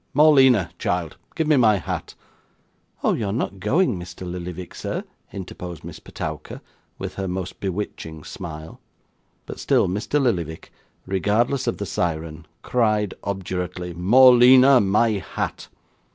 [0.15, 2.15] 'Morleena, child give me my hat.'
[3.03, 4.25] 'Oh, you're not going, Mr.
[4.27, 6.59] Lillyvick, sir,' interposed Miss Petowker,
[6.97, 8.81] with her most bewitching smile.
[9.45, 10.19] But still Mr.
[10.19, 10.71] Lillyvick,
[11.05, 15.67] regardless of the siren, cried obdurately, 'Morleena, my hat!